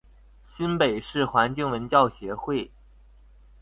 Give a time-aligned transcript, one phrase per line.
[0.43, 2.71] 新北市環境文教協會